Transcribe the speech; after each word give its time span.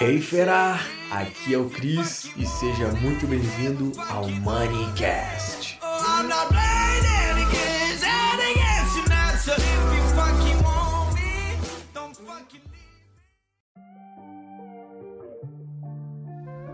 Hey 0.00 0.20
fera, 0.20 0.78
aqui 1.10 1.54
é 1.54 1.58
o 1.58 1.70
Cris 1.70 2.30
e 2.36 2.46
seja 2.46 2.88
muito 3.00 3.26
bem-vindo 3.26 3.92
ao 4.10 4.28
Moneycast. 4.28 5.78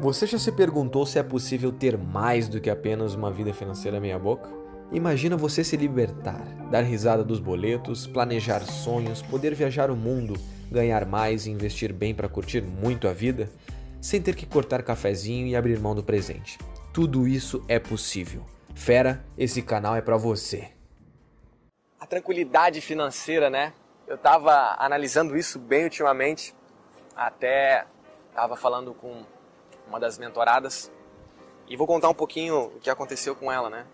Você 0.00 0.26
já 0.26 0.38
se 0.38 0.50
perguntou 0.50 1.06
se 1.06 1.18
é 1.18 1.22
possível 1.22 1.70
ter 1.70 1.96
mais 1.96 2.48
do 2.48 2.60
que 2.60 2.70
apenas 2.70 3.14
uma 3.14 3.30
vida 3.30 3.52
financeira 3.52 4.00
meia 4.00 4.18
boca? 4.18 4.50
Imagina 4.90 5.36
você 5.36 5.62
se 5.62 5.76
libertar, 5.76 6.42
dar 6.70 6.82
risada 6.82 7.22
dos 7.22 7.38
boletos, 7.38 8.08
planejar 8.08 8.60
sonhos, 8.60 9.22
poder 9.22 9.54
viajar 9.54 9.90
o 9.90 9.96
mundo, 9.96 10.34
ganhar 10.70 11.04
mais 11.04 11.46
e 11.46 11.50
investir 11.50 11.92
bem 11.92 12.14
para 12.14 12.28
curtir 12.28 12.62
muito 12.62 13.08
a 13.08 13.12
vida, 13.12 13.50
sem 14.00 14.22
ter 14.22 14.34
que 14.34 14.46
cortar 14.46 14.82
cafezinho 14.82 15.46
e 15.46 15.56
abrir 15.56 15.78
mão 15.78 15.94
do 15.94 16.02
presente. 16.02 16.58
Tudo 16.92 17.26
isso 17.26 17.64
é 17.68 17.78
possível. 17.78 18.44
Fera, 18.74 19.24
esse 19.36 19.60
canal 19.62 19.96
é 19.96 20.00
para 20.00 20.16
você. 20.16 20.68
A 21.98 22.06
tranquilidade 22.06 22.80
financeira, 22.80 23.50
né? 23.50 23.72
Eu 24.06 24.16
tava 24.16 24.74
analisando 24.78 25.36
isso 25.36 25.58
bem 25.58 25.84
ultimamente, 25.84 26.54
até 27.14 27.84
tava 28.34 28.56
falando 28.56 28.94
com 28.94 29.24
uma 29.86 30.00
das 30.00 30.18
mentoradas, 30.18 30.90
e 31.68 31.76
vou 31.76 31.86
contar 31.86 32.08
um 32.08 32.14
pouquinho 32.14 32.66
o 32.66 32.80
que 32.80 32.90
aconteceu 32.90 33.36
com 33.36 33.52
ela, 33.52 33.70
né? 33.70 33.86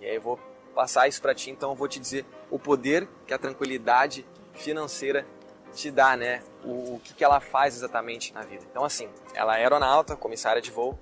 E 0.00 0.06
aí 0.06 0.16
eu 0.16 0.20
vou 0.20 0.38
passar 0.74 1.08
isso 1.08 1.22
para 1.22 1.34
ti, 1.34 1.50
então 1.50 1.70
eu 1.70 1.76
vou 1.76 1.88
te 1.88 1.98
dizer 1.98 2.26
o 2.50 2.58
poder 2.58 3.08
que 3.26 3.32
a 3.32 3.38
tranquilidade 3.38 4.26
financeira 4.52 5.26
te 5.74 5.90
dá, 5.90 6.16
né? 6.16 6.42
O, 6.64 6.96
o 6.96 7.00
que, 7.02 7.14
que 7.14 7.24
ela 7.24 7.40
faz 7.40 7.76
exatamente 7.76 8.32
na 8.32 8.42
vida. 8.42 8.64
Então, 8.70 8.84
assim, 8.84 9.08
ela 9.34 9.58
é 9.58 9.62
aeronauta, 9.62 10.16
comissária 10.16 10.60
de 10.60 10.70
voo, 10.70 10.98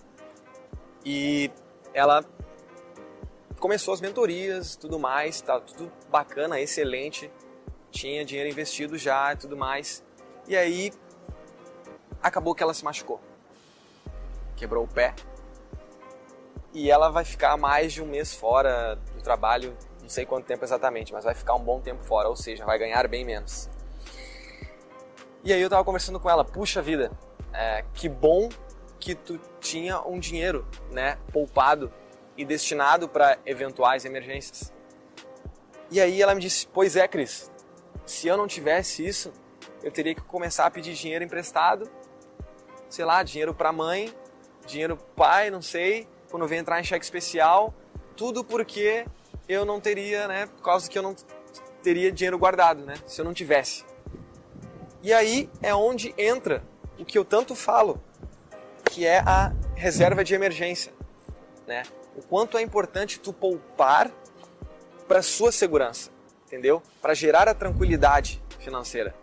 e 1.05 1.51
ela 1.95 2.25
começou 3.59 3.95
as 3.95 4.01
mentorias, 4.01 4.77
tudo 4.77 4.99
mais, 4.99 5.41
tá 5.41 5.61
tudo 5.61 5.91
bacana, 6.11 6.61
excelente, 6.61 7.31
tinha 7.91 8.25
dinheiro 8.25 8.51
investido 8.51 8.99
já 8.99 9.33
e 9.33 9.37
tudo 9.37 9.57
mais. 9.57 10.05
E 10.47 10.57
aí 10.57 10.93
acabou 12.23 12.55
que 12.55 12.63
ela 12.63 12.75
se 12.75 12.85
machucou 12.85 13.21
quebrou 14.57 14.85
o 14.85 14.89
pé. 14.89 15.15
E 16.73 16.91
ela 16.91 17.11
vai 17.11 17.25
ficar 17.25 17.57
mais 17.57 17.93
de 17.93 18.03
um 18.03 18.07
mês 18.07 18.35
fora 18.35 18.97
do 19.15 19.23
trabalho, 19.23 19.77
não 20.03 20.09
sei 20.09 20.27
quanto 20.27 20.47
tempo 20.47 20.65
exatamente, 20.65 21.13
mas 21.13 21.25
vai 21.25 21.35
ficar 21.35 21.55
um 21.55 21.63
bom 21.63 21.81
tempo 21.81 22.03
fora, 22.03 22.29
ou 22.29 22.37
seja, 22.37 22.65
vai 22.65 22.79
ganhar 22.79 23.07
bem 23.09 23.25
menos. 23.25 23.71
E 25.47 25.53
aí 25.53 25.63
eu 25.63 25.71
tava 25.71 25.85
conversando 25.85 26.19
com 26.19 26.29
ela, 26.29 26.45
puxa 26.45 26.83
vida, 26.83 27.13
é, 27.53 27.85
que 27.95 28.09
bom 28.09 28.49
que 28.99 29.15
tu 29.15 29.41
tinha 29.61 30.01
um 30.01 30.19
dinheiro, 30.19 30.67
né, 30.91 31.19
poupado 31.33 31.93
e 32.37 32.45
destinado 32.45 33.09
para 33.09 33.39
eventuais 33.47 34.05
emergências. 34.05 34.73
E 35.89 36.01
aí 36.01 36.21
ela 36.21 36.35
me 36.35 36.41
disse, 36.41 36.67
pois 36.67 36.97
é, 36.97 37.07
Cris, 37.07 37.49
se 38.05 38.27
eu 38.27 38.37
não 38.37 38.49
tivesse 38.49 39.07
isso, 39.07 39.33
eu 39.85 39.93
teria 39.93 40.17
que 40.17 40.21
começar 40.21 40.67
a 40.67 40.71
pedir 40.71 40.95
dinheiro 40.95 41.25
emprestado, 41.25 41.89
sei 42.89 43.05
lá, 43.05 43.23
dinheiro 43.23 43.55
para 43.55 43.71
mãe 43.71 44.13
dinheiro 44.67 44.97
pai, 45.15 45.49
não 45.49 45.63
sei, 45.63 46.09
quando 46.29 46.49
vem 46.49 46.59
entrar 46.59 46.81
em 46.81 46.83
cheque 46.83 47.05
especial, 47.05 47.73
tudo 48.17 48.43
porque 48.43 49.07
eu 49.49 49.65
não 49.65 49.81
teria, 49.81 50.27
né, 50.27 50.47
por 50.47 50.63
causa 50.63 50.91
que 50.91 50.99
eu 50.99 51.05
não 51.05 51.15
teria 51.85 52.11
dinheiro 52.11 52.37
guardado, 52.37 52.85
né, 52.85 52.95
se 53.07 53.21
eu 53.21 53.25
não 53.25 53.33
tivesse. 53.33 53.85
E 55.07 55.13
aí 55.13 55.49
é 55.63 55.73
onde 55.73 56.13
entra 56.19 56.65
o 56.99 57.05
que 57.05 57.17
eu 57.17 57.25
tanto 57.25 57.55
falo, 57.55 58.03
que 58.91 59.07
é 59.07 59.21
a 59.21 59.53
reserva 59.77 60.25
de 60.25 60.35
emergência, 60.35 60.93
né? 61.65 61.85
O 62.17 62.23
quanto 62.23 62.59
é 62.59 62.61
importante 62.61 63.21
tu 63.21 63.33
poupar 63.33 64.11
para 65.07 65.23
sua 65.23 65.53
segurança, 65.53 66.11
entendeu? 66.45 66.83
Para 67.01 67.15
gerar 67.15 67.47
a 67.47 67.55
tranquilidade 67.55 68.43
financeira. 68.59 69.15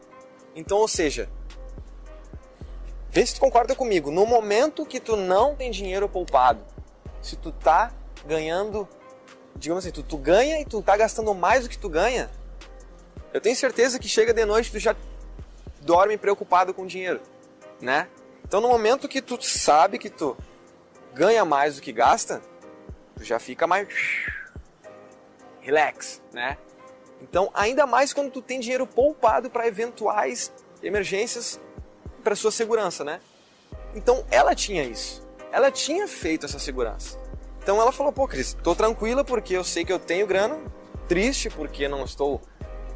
Então, 0.56 0.78
ou 0.78 0.88
seja, 0.88 1.28
Vê 3.10 3.26
se 3.26 3.36
tu 3.36 3.42
concorda 3.42 3.76
comigo. 3.76 4.10
No 4.10 4.26
momento 4.26 4.86
que 4.86 5.02
tu 5.02 5.18
não 5.18 5.54
tem 5.54 5.70
dinheiro 5.70 6.08
poupado, 6.08 6.64
se 7.22 7.36
tu 7.36 7.52
tá 7.52 7.94
ganhando, 8.26 8.88
digamos 9.56 9.84
assim, 9.84 9.94
tu, 9.94 10.02
tu 10.02 10.18
ganha 10.18 10.62
e 10.62 10.66
tu 10.66 10.82
tá 10.82 10.96
gastando 10.96 11.36
mais 11.36 11.64
do 11.64 11.70
que 11.70 11.78
tu 11.78 11.90
ganha, 11.90 12.32
eu 13.34 13.42
tenho 13.42 13.56
certeza 13.56 14.00
que 14.00 14.08
chega 14.08 14.34
de 14.34 14.46
noite 14.46 14.72
tu 14.72 14.80
já 14.80 14.96
dorme 15.84 16.18
preocupado 16.18 16.74
com 16.74 16.86
dinheiro, 16.86 17.22
né? 17.82 18.08
Então 18.46 18.60
no 18.62 18.68
momento 18.68 19.08
que 19.08 19.22
tu 19.22 19.42
sabe 19.42 19.98
que 19.98 20.10
tu 20.10 20.38
ganha 21.14 21.46
mais 21.46 21.76
do 21.76 21.82
que 21.82 21.92
gasta, 21.92 22.42
tu 23.16 23.24
já 23.24 23.40
fica 23.40 23.68
mais 23.68 23.88
relax, 25.62 26.22
né? 26.32 26.58
Então, 27.22 27.50
ainda 27.54 27.88
mais 27.88 28.12
quando 28.12 28.30
tu 28.30 28.42
tem 28.42 28.60
dinheiro 28.60 28.86
poupado 28.86 29.50
para 29.50 29.66
eventuais 29.66 30.52
emergências 30.84 31.60
para 32.22 32.36
sua 32.36 32.52
segurança, 32.52 33.04
né? 33.04 33.22
Então 33.96 34.26
ela 34.30 34.54
tinha 34.54 34.84
isso. 34.84 35.26
Ela 35.52 35.72
tinha 35.72 36.08
feito 36.08 36.46
essa 36.46 36.60
segurança. 36.60 37.18
Então 37.62 37.82
ela 37.82 37.92
falou: 37.92 38.12
pô, 38.12 38.28
Cris, 38.28 38.58
tô 38.62 38.76
tranquila 38.76 39.24
porque 39.24 39.56
eu 39.56 39.64
sei 39.64 39.86
que 39.86 39.94
eu 39.94 40.00
tenho 40.00 40.28
grana, 40.28 40.60
triste 41.08 41.50
porque 41.50 41.88
não 41.88 42.04
estou 42.04 42.42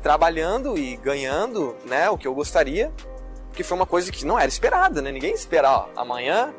trabalhando 0.02 0.78
e 0.78 0.96
ganhando 0.98 1.76
né, 1.86 2.10
o 2.10 2.18
que 2.18 2.28
eu 2.28 2.34
gostaria, 2.34 2.92
que 3.54 3.64
foi 3.64 3.76
uma 3.76 3.86
coisa 3.86 4.12
que 4.12 4.26
não 4.26 4.38
era 4.38 4.48
esperada, 4.48 5.02
né? 5.02 5.12
Ninguém 5.12 5.34
espera, 5.34 5.72
ó, 5.72 5.90
amanhã 5.96 6.54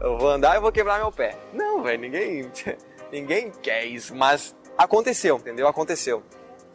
eu 0.00 0.18
vou 0.18 0.30
andar 0.30 0.56
e 0.56 0.60
vou 0.60 0.72
quebrar 0.72 0.98
meu 0.98 1.12
pé. 1.12 1.38
Não, 1.52 1.82
velho, 1.82 2.00
ninguém, 2.00 2.50
ninguém 3.12 3.50
quer 3.62 3.84
isso, 3.84 4.14
mas 4.14 4.54
aconteceu, 4.76 5.36
entendeu? 5.36 5.68
Aconteceu. 5.68 6.22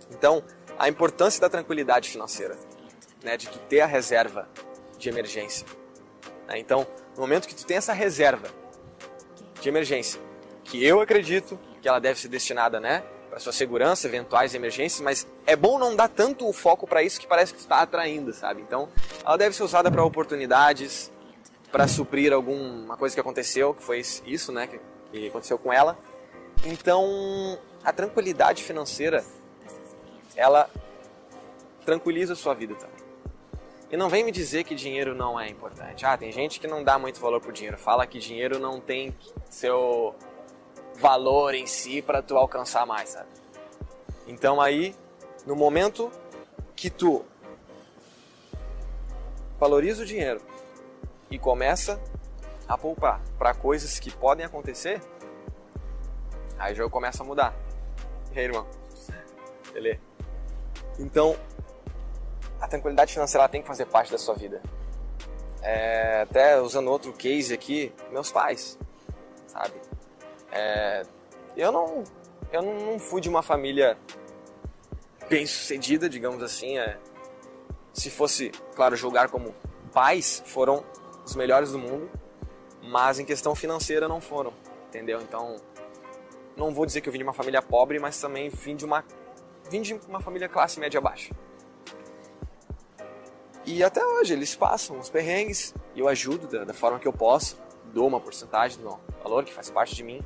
Então, 0.09 0.43
a 0.77 0.87
importância 0.87 1.41
da 1.41 1.49
tranquilidade 1.49 2.09
financeira, 2.09 2.57
né, 3.23 3.35
de 3.35 3.49
tu 3.49 3.59
ter 3.59 3.81
a 3.81 3.85
reserva 3.85 4.47
de 4.97 5.09
emergência. 5.09 5.67
Né? 6.47 6.57
Então, 6.57 6.87
no 7.15 7.21
momento 7.21 7.47
que 7.47 7.55
tu 7.55 7.65
tem 7.65 7.77
essa 7.77 7.93
reserva 7.93 8.47
de 9.61 9.67
emergência, 9.67 10.19
que 10.63 10.83
eu 10.83 11.01
acredito 11.01 11.59
que 11.81 11.87
ela 11.87 11.99
deve 11.99 12.19
ser 12.19 12.29
destinada, 12.29 12.79
né, 12.79 13.03
para 13.29 13.39
sua 13.39 13.53
segurança, 13.53 14.07
eventuais 14.07 14.55
emergências, 14.55 15.01
mas 15.01 15.27
é 15.45 15.55
bom 15.55 15.77
não 15.77 15.95
dar 15.95 16.09
tanto 16.09 16.47
o 16.47 16.53
foco 16.53 16.87
para 16.87 17.03
isso 17.03 17.19
que 17.19 17.27
parece 17.27 17.53
que 17.53 17.59
está 17.59 17.81
atraindo, 17.81 18.33
sabe? 18.33 18.61
Então, 18.61 18.89
ela 19.23 19.37
deve 19.37 19.55
ser 19.55 19.63
usada 19.63 19.91
para 19.91 20.03
oportunidades, 20.03 21.11
para 21.71 21.87
suprir 21.87 22.33
alguma 22.33 22.97
coisa 22.97 23.15
que 23.15 23.21
aconteceu, 23.21 23.73
que 23.73 23.83
foi 23.83 24.01
isso, 24.25 24.51
né, 24.51 24.67
que, 25.11 25.27
aconteceu 25.27 25.57
com 25.57 25.71
ela. 25.71 25.97
Então, 26.65 27.57
a 27.83 27.93
tranquilidade 27.93 28.63
financeira, 28.63 29.23
ela 30.35 30.69
tranquiliza 31.85 32.33
a 32.33 32.35
sua 32.35 32.53
vida 32.53 32.75
também. 32.75 32.99
E 33.91 33.97
não 33.97 34.07
vem 34.07 34.23
me 34.23 34.31
dizer 34.31 34.63
que 34.65 34.75
dinheiro 34.75 35.15
não 35.15 35.39
é 35.39 35.49
importante. 35.49 36.05
Ah, 36.05 36.15
tem 36.15 36.31
gente 36.31 36.59
que 36.59 36.67
não 36.67 36.83
dá 36.83 36.99
muito 36.99 37.19
valor 37.19 37.41
pro 37.41 37.51
dinheiro. 37.51 37.75
Fala 37.75 38.05
que 38.05 38.19
dinheiro 38.19 38.59
não 38.59 38.79
tem 38.79 39.15
seu 39.49 40.13
valor 40.99 41.55
em 41.55 41.65
si 41.65 42.01
para 42.01 42.21
tu 42.21 42.37
alcançar 42.37 42.85
mais, 42.85 43.09
sabe? 43.09 43.29
Então 44.27 44.59
aí, 44.59 44.95
no 45.45 45.55
momento 45.55 46.11
que 46.75 46.89
tu 46.89 47.25
valoriza 49.57 50.03
o 50.03 50.05
dinheiro 50.05 50.41
e 51.31 51.39
começa 51.39 51.99
a 52.67 52.77
poupar 52.77 53.21
para 53.37 53.53
coisas 53.53 53.99
que 53.99 54.11
podem 54.11 54.45
acontecer, 54.45 55.01
aí 56.57 56.73
o 56.73 56.75
jogo 56.75 56.89
começa 56.89 57.23
a 57.23 57.25
mudar. 57.25 57.55
E 58.33 58.39
aí, 58.39 58.45
irmão? 58.45 58.67
Beleza? 59.73 59.99
Então, 60.99 61.35
a 62.59 62.67
tranquilidade 62.67 63.13
financeira 63.13 63.47
tem 63.47 63.61
que 63.61 63.67
fazer 63.67 63.85
parte 63.85 64.11
da 64.11 64.17
sua 64.17 64.35
vida. 64.35 64.61
É, 65.61 66.21
até 66.21 66.59
usando 66.59 66.89
outro 66.89 67.11
case 67.13 67.53
aqui, 67.53 67.93
meus 68.11 68.31
pais, 68.31 68.77
sabe? 69.47 69.73
É, 70.51 71.03
eu 71.55 71.71
não, 71.71 72.03
eu 72.51 72.61
não 72.61 72.99
fui 72.99 73.21
de 73.21 73.29
uma 73.29 73.41
família 73.41 73.97
bem 75.29 75.45
sucedida, 75.45 76.09
digamos 76.09 76.41
assim. 76.41 76.77
É, 76.77 76.97
se 77.93 78.09
fosse, 78.09 78.51
claro, 78.75 78.95
julgar 78.95 79.29
como 79.29 79.53
pais, 79.91 80.41
foram 80.45 80.83
os 81.25 81.35
melhores 81.35 81.71
do 81.71 81.79
mundo, 81.79 82.09
mas 82.81 83.19
em 83.19 83.25
questão 83.25 83.53
financeira 83.53 84.07
não 84.07 84.21
foram, 84.21 84.53
entendeu? 84.87 85.21
Então, 85.21 85.57
não 86.55 86.73
vou 86.73 86.85
dizer 86.85 87.01
que 87.01 87.09
eu 87.09 87.13
vim 87.13 87.19
de 87.19 87.23
uma 87.23 87.33
família 87.33 87.61
pobre, 87.61 87.99
mas 87.99 88.19
também 88.19 88.49
vim 88.49 88.75
de 88.75 88.85
uma, 88.85 89.03
vim 89.69 89.81
de 89.81 89.93
uma 90.07 90.19
família 90.19 90.49
classe 90.49 90.79
média 90.79 90.99
baixa. 90.99 91.33
E 93.65 93.83
até 93.83 94.03
hoje 94.03 94.33
eles 94.33 94.55
passam 94.55 94.97
os 94.97 95.09
perrengues 95.09 95.75
e 95.93 95.99
eu 95.99 96.07
ajudo 96.07 96.47
da, 96.47 96.63
da, 96.63 96.73
forma 96.73 96.97
que 96.97 97.07
eu 97.07 97.13
posso, 97.13 97.61
dou 97.93 98.07
uma 98.07 98.19
porcentagem 98.19 98.81
do 98.81 98.99
valor 99.23 99.43
que 99.43 99.53
faz 99.53 99.69
parte 99.69 99.95
de 99.95 100.03
mim, 100.03 100.25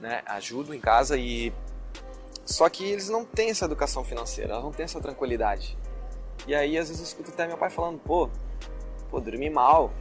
né? 0.00 0.22
Ajudo 0.26 0.74
em 0.74 0.80
casa 0.80 1.16
e 1.16 1.52
só 2.44 2.68
que 2.68 2.84
eles 2.84 3.08
não 3.08 3.24
têm 3.24 3.50
essa 3.50 3.64
educação 3.64 4.04
financeira, 4.04 4.60
não 4.60 4.70
têm 4.70 4.84
essa 4.84 5.00
tranquilidade. 5.00 5.76
E 6.46 6.54
aí 6.54 6.78
às 6.78 6.88
vezes 6.88 7.02
eu 7.02 7.06
escuto 7.06 7.30
até 7.30 7.46
meu 7.46 7.58
pai 7.58 7.70
falando, 7.70 7.98
pô, 7.98 8.30
pô, 9.10 9.20
dormir 9.20 9.50
mal, 9.50 9.92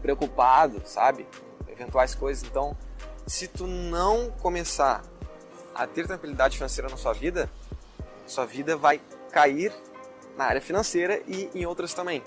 preocupado, 0.00 0.82
sabe? 0.86 1.26
Eventuais 1.68 2.14
coisas. 2.14 2.42
Então, 2.44 2.76
se 3.26 3.48
tu 3.48 3.66
não 3.66 4.30
começar 4.30 5.02
a 5.74 5.86
ter 5.86 6.06
tranquilidade 6.06 6.56
financeira 6.56 6.88
na 6.88 6.96
sua 6.96 7.12
vida, 7.12 7.50
sua 8.26 8.46
vida 8.46 8.76
vai 8.76 9.00
cair 9.30 9.72
na 10.36 10.44
área 10.44 10.60
financeira 10.60 11.20
e 11.26 11.50
em 11.54 11.66
outras 11.66 11.92
também. 11.92 12.22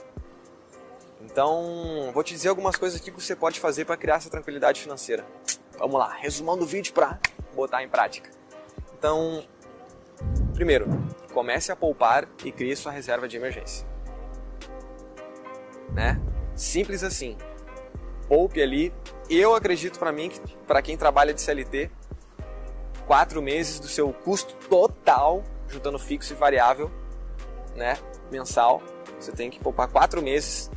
Então, 1.21 2.12
vou 2.13 2.24
te 2.24 2.33
dizer 2.33 2.50
algumas 2.50 2.75
coisas 2.75 3.00
aqui 3.00 3.12
que 3.12 3.21
você 3.21 3.36
pode 3.36 3.60
fazer 3.60 3.86
para 3.86 3.98
criar 3.98 4.15
essa 4.15 4.30
tranquilidade 4.30 4.81
financeira. 4.81 5.25
Vamos 5.77 6.00
lá, 6.00 6.13
resumando 6.13 6.63
o 6.63 6.65
vídeo 6.65 6.94
para 6.94 7.19
botar 7.56 7.83
em 7.83 7.89
prática. 7.89 8.31
Então, 8.97 9.44
primeiro, 10.53 10.88
comece 11.33 11.71
a 11.71 11.75
poupar 11.75 12.27
e 12.44 12.51
crie 12.51 12.75
sua 12.75 12.91
reserva 12.91 13.27
de 13.27 13.38
emergência. 13.38 13.88
Né? 15.94 16.19
Simples 16.56 17.03
assim. 17.03 17.38
Poupe 18.27 18.62
ali. 18.62 18.94
Eu 19.29 19.56
acredito 19.56 20.00
para 20.00 20.12
mim 20.12 20.29
que 20.29 20.39
para 20.65 20.81
quem 20.81 20.97
trabalha 20.97 21.33
de 21.33 21.41
CLT, 21.41 21.91
quatro 23.06 23.41
meses 23.41 23.79
do 23.79 23.88
seu 23.88 24.12
custo 24.12 24.56
total, 24.68 25.44
juntando 25.68 26.00
fixo 26.00 26.33
e 26.33 26.35
variável, 26.35 26.91
né, 27.75 27.97
mensal, 28.31 28.81
você 29.19 29.31
tem 29.31 29.50
que 29.50 29.59
poupar 29.59 29.88
quatro 29.89 30.21
meses. 30.21 30.71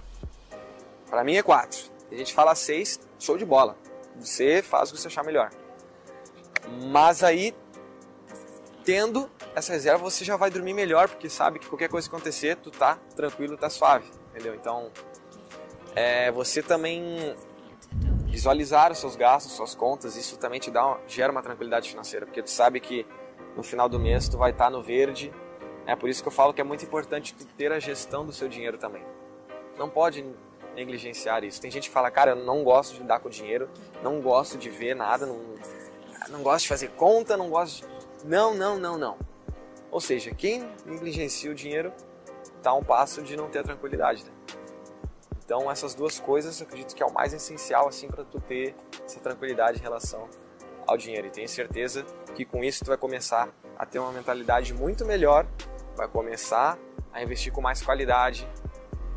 Para 1.09 1.25
mim 1.25 1.37
é 1.37 1.43
quatro. 1.43 1.79
A 2.11 2.15
gente 2.15 2.35
fala 2.35 2.55
seis, 2.55 3.01
show 3.19 3.39
de 3.39 3.45
bola. 3.45 3.77
Você 4.17 4.63
faz 4.63 4.91
o 4.91 4.95
que 4.95 5.01
você 5.01 5.09
achar 5.09 5.25
melhor. 5.25 5.51
Mas 6.91 7.23
aí, 7.23 7.55
tendo 8.85 9.31
essa 9.55 9.73
reserva, 9.73 10.03
você 10.03 10.25
já 10.25 10.37
vai 10.37 10.51
dormir 10.51 10.75
melhor, 10.75 11.09
porque 11.09 11.29
sabe 11.29 11.59
que 11.59 11.67
qualquer 11.67 11.89
coisa 11.89 12.09
que 12.09 12.15
acontecer, 12.15 12.57
tu 12.57 12.71
tá 12.71 12.99
tranquilo, 13.17 13.57
tá 13.57 13.71
suave, 13.71 14.09
entendeu? 14.31 14.55
Então, 14.55 14.91
é, 15.95 16.31
você 16.31 16.63
também 16.63 17.35
visualizar 18.27 18.93
os 18.93 18.99
seus 18.99 19.17
gastos, 19.17 19.53
suas 19.53 19.75
contas, 19.75 20.17
isso 20.17 20.39
também 20.39 20.61
te 20.61 20.71
dá 20.71 20.87
uma, 20.87 21.01
gera 21.07 21.33
uma 21.33 21.43
tranquilidade 21.43 21.91
financeira, 21.91 22.27
porque 22.27 22.43
tu 22.43 22.51
sabe 22.51 22.79
que 22.79 23.05
no 23.57 23.63
final 23.63 23.89
do 23.89 23.99
mês 23.99 24.29
tu 24.29 24.39
vai 24.39 24.53
estar 24.53 24.67
tá 24.67 24.71
no 24.71 24.83
verde. 24.83 25.33
É 25.87 25.97
por 25.97 26.09
isso 26.09 26.23
que 26.23 26.29
eu 26.29 26.33
falo 26.33 26.55
que 26.55 26.61
é 26.61 26.65
muito 26.65 26.85
importante 26.85 27.35
tu 27.35 27.45
ter 27.45 27.73
a 27.73 27.81
gestão 27.81 28.25
do 28.25 28.33
seu 28.33 28.49
dinheiro 28.49 28.79
também. 28.79 29.03
Não 29.77 29.89
pode 29.89 30.25
negligenciar 30.75 31.45
isso. 31.45 31.61
Tem 31.61 31.71
gente 31.71 31.89
que 31.89 31.95
fala, 31.95 32.11
cara, 32.11 32.33
eu 32.33 32.37
não 32.37 32.63
gosto 32.63 32.95
de 32.95 33.01
lidar 33.01 33.21
com 33.21 33.29
dinheiro, 33.29 33.69
não 34.03 34.21
gosto 34.21 34.59
de 34.59 34.69
ver 34.71 34.95
nada, 34.95 35.27
não, 35.27 35.39
não 36.29 36.43
gosto 36.43 36.63
de 36.63 36.69
fazer 36.69 36.91
conta, 36.91 37.37
não 37.37 37.49
gosto 37.51 37.87
de... 37.87 38.27
Não, 38.27 38.55
não, 38.55 38.79
não, 38.79 38.99
não. 38.99 39.19
Ou 39.91 40.01
seja, 40.01 40.33
quem 40.33 40.69
negligencia 40.87 41.51
o 41.51 41.55
dinheiro 41.55 41.93
está 42.57 42.71
a 42.71 42.75
um 42.75 42.85
passo 42.85 43.23
de 43.23 43.37
não 43.37 43.49
ter 43.49 43.61
a 43.61 43.63
tranquilidade. 43.63 44.25
Né? 44.25 44.31
Então 45.45 45.71
essas 45.71 45.95
duas 45.95 46.21
coisas 46.21 46.61
eu 46.61 46.67
acredito 46.67 46.95
que 46.95 47.03
é 47.03 47.07
o 47.07 47.13
mais 47.13 47.33
essencial 47.33 47.89
assim 47.89 48.07
para 48.07 48.23
tu 48.25 48.41
ter 48.41 48.75
essa 49.05 49.19
tranquilidade 49.19 49.79
em 49.79 49.83
relação 49.83 50.29
ao 50.87 50.97
dinheiro. 50.97 51.27
E 51.27 51.31
tenho 51.31 51.49
certeza 51.49 52.05
que 52.37 52.45
com 52.45 52.63
isso 52.63 52.85
tu 52.85 52.89
vai 52.89 52.97
começar 52.97 53.49
a 53.77 53.85
ter 53.85 53.99
uma 53.99 54.13
mentalidade 54.13 54.73
muito 54.73 55.05
melhor, 55.05 55.47
vai 55.97 56.07
começar 56.07 56.79
a 57.13 57.23
investir 57.23 57.53
com 57.53 57.61
mais 57.61 57.83
qualidade, 57.83 58.49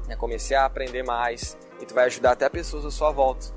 né? 0.07 0.15
começar 0.15 0.61
a 0.61 0.65
aprender 0.65 1.03
mais 1.03 1.57
e 1.81 1.85
tu 1.85 1.93
vai 1.93 2.05
ajudar 2.05 2.31
até 2.31 2.47
pessoas 2.49 2.85
à 2.85 2.91
sua 2.91 3.11
volta. 3.11 3.47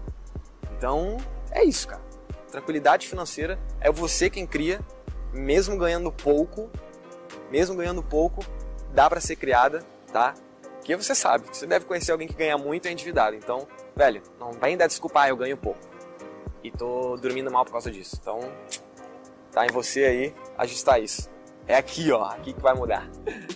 Então 0.77 1.17
é 1.51 1.65
isso, 1.65 1.89
cara. 1.89 2.03
Tranquilidade 2.51 3.07
financeira 3.07 3.59
é 3.81 3.91
você 3.91 4.31
quem 4.31 4.47
cria, 4.47 4.81
mesmo 5.33 5.77
ganhando 5.77 6.11
pouco, 6.13 6.71
mesmo 7.51 7.77
ganhando 7.77 8.03
pouco, 8.03 8.45
dá 8.93 9.09
para 9.09 9.21
ser 9.21 9.37
criada, 9.37 9.85
tá? 10.13 10.35
Que 10.83 10.97
você 10.97 11.15
sabe, 11.15 11.47
você 11.53 11.67
deve 11.67 11.85
conhecer 11.85 12.13
alguém 12.13 12.29
que 12.29 12.35
ganha 12.35 12.57
muito 12.57 12.87
e 12.87 12.89
é 12.89 12.93
endividado. 12.93 13.35
Então, 13.35 13.67
velho, 13.95 14.23
não 14.39 14.53
vai 14.53 14.71
ainda 14.71 14.87
desculpar, 14.87 15.25
ah, 15.25 15.29
eu 15.29 15.37
ganho 15.37 15.57
pouco. 15.57 15.81
E 16.63 16.71
tô 16.71 17.17
dormindo 17.17 17.51
mal 17.51 17.65
por 17.65 17.73
causa 17.73 17.91
disso. 17.91 18.17
Então, 18.21 18.41
tá 19.51 19.67
em 19.67 19.71
você 19.71 20.05
aí 20.05 20.35
ajustar 20.57 21.03
isso. 21.03 21.29
É 21.67 21.75
aqui, 21.77 22.13
ó, 22.13 22.25
aqui 22.25 22.53
que 22.53 22.61
vai 22.61 22.75
mudar. 22.75 23.09